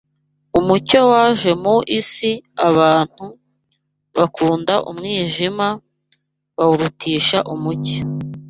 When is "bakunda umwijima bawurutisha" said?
4.17-7.37